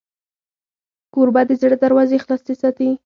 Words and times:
کوربه 1.13 1.41
د 1.47 1.51
زړه 1.61 1.75
دروازې 1.83 2.17
خلاصې 2.23 2.53
ساتي. 2.61 2.89